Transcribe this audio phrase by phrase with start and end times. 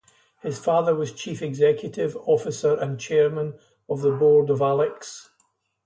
[0.41, 5.29] His father was Chief Executive Officer and Chairman of the Board of Alex.